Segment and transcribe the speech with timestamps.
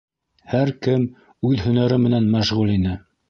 [0.53, 1.05] Һәр кем
[1.51, 2.97] үҙ һөнәре менән мәшғүл ине.